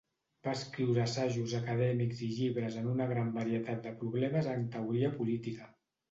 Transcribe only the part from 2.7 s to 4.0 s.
en una gran varietat de